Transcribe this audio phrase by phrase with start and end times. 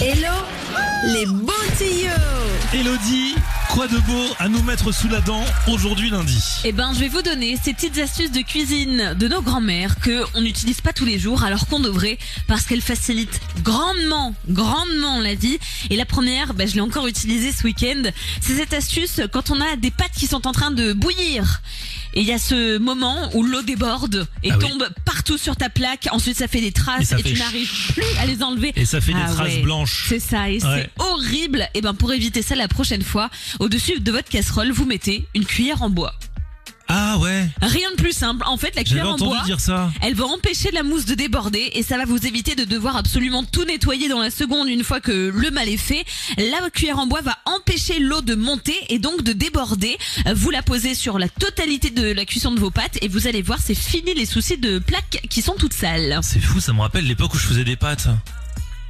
[0.00, 0.32] Hello
[1.04, 2.10] les bons tuyaux
[2.74, 3.34] Elodie,
[3.70, 7.08] quoi de beau à nous mettre sous la dent aujourd'hui lundi Eh ben, je vais
[7.08, 11.04] vous donner ces petites astuces de cuisine de nos grands-mères que on n'utilise pas tous
[11.04, 15.58] les jours alors qu'on devrait parce qu'elles facilitent grandement, grandement la vie.
[15.90, 18.02] Et la première, ben, je l'ai encore utilisée ce week-end,
[18.40, 21.62] c'est cette astuce quand on a des pâtes qui sont en train de bouillir.
[22.14, 24.68] Et il y a ce moment où l'eau déborde et Ah oui.
[24.68, 26.08] tombe partout sur ta plaque.
[26.10, 28.72] Ensuite, ça fait des traces et, tu n'arrives plus à les enlever.
[28.76, 29.62] Et ça fait des Ah traces ouais.
[29.62, 30.06] blanches.
[30.08, 30.90] C'est ça, et Ouais.
[30.98, 31.68] c'est horrible.
[31.74, 35.44] Et ben pour éviter ça la prochaine fois, au-dessus de votre casserole, vous mettez une
[35.44, 36.14] cuillère en bois.
[36.90, 38.42] Ah ouais, Rien de plus simple.
[38.46, 39.90] En fait, la cuillère en bois, dire ça.
[40.00, 43.44] elle va empêcher la mousse de déborder et ça va vous éviter de devoir absolument
[43.44, 46.04] tout nettoyer dans la seconde une fois que le mal est fait.
[46.38, 49.98] La cuillère en bois va empêcher l'eau de monter et donc de déborder.
[50.34, 53.42] Vous la posez sur la totalité de la cuisson de vos pâtes et vous allez
[53.42, 56.18] voir, c'est fini les soucis de plaques qui sont toutes sales.
[56.22, 58.08] C'est fou, ça me rappelle l'époque où je faisais des pâtes.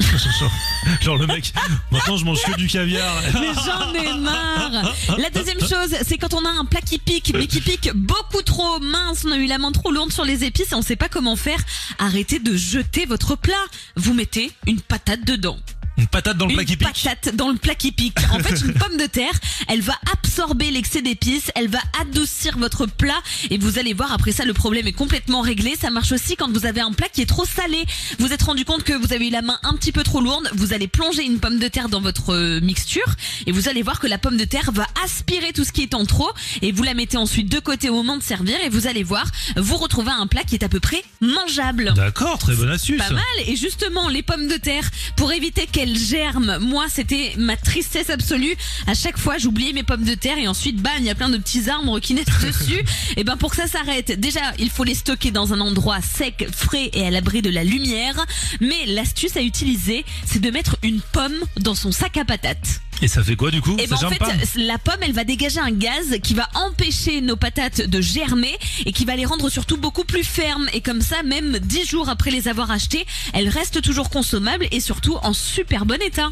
[1.00, 1.52] genre, le mec,
[1.90, 3.22] maintenant je mange que du caviar.
[3.34, 7.32] Mais j'en ai marre La deuxième chose, c'est quand on a un plat qui pique,
[7.34, 10.44] mais qui pique beaucoup trop mince, on a eu la main trop lourde sur les
[10.44, 11.58] épices et on sait pas comment faire,
[11.98, 13.54] arrêtez de jeter votre plat.
[13.96, 15.58] Vous mettez une patate dedans.
[15.96, 16.88] Une patate dans le plat Une qui pique.
[16.88, 18.18] patate dans le plat qui pique.
[18.32, 19.32] En fait, une pomme de terre,
[19.68, 24.32] elle va absorber l'excès d'épices, elle va adoucir votre plat et vous allez voir après
[24.32, 25.74] ça le problème est complètement réglé.
[25.80, 27.84] Ça marche aussi quand vous avez un plat qui est trop salé.
[28.18, 30.50] Vous êtes rendu compte que vous avez eu la main un petit peu trop lourde,
[30.54, 33.06] vous allez plonger une pomme de terre dans votre euh, mixture
[33.46, 35.94] et vous allez voir que la pomme de terre va aspirer tout ce qui est
[35.94, 36.30] en trop
[36.62, 39.26] et vous la mettez ensuite de côté au moment de servir et vous allez voir,
[39.56, 41.92] vous retrouvez un plat qui est à peu près mangeable.
[41.94, 42.98] D'accord, très bonne astuce.
[42.98, 43.22] Pas mal.
[43.46, 48.54] Et justement, les pommes de terre, pour éviter qu'elles germent, moi, c'était ma tristesse absolue.
[48.86, 51.28] À chaque fois, j'oubliais mes pommes de terre et ensuite, bam, il y a plein
[51.28, 52.84] de petits arbres qui naissent dessus.
[53.16, 56.46] Et ben, pour que ça s'arrête, déjà, il faut les stocker dans un endroit sec,
[56.50, 58.24] frais et à l'abri de la lumière.
[58.60, 62.83] Mais l'astuce à utiliser, c'est de mettre une pomme dans son sac à patates.
[63.02, 65.12] Et ça fait quoi du coup Et Ça ben en fait, pas la pomme, elle
[65.12, 68.56] va dégager un gaz qui va empêcher nos patates de germer
[68.86, 70.68] et qui va les rendre surtout beaucoup plus fermes.
[70.72, 74.80] Et comme ça, même 10 jours après les avoir achetées, elles restent toujours consommables et
[74.80, 76.30] surtout en super bon état.